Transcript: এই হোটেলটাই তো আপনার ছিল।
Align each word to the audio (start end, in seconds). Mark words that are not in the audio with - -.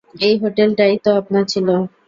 এই 0.21 0.35
হোটেলটাই 0.43 0.93
তো 1.03 1.09
আপনার 1.21 1.43
ছিল। 1.45 1.67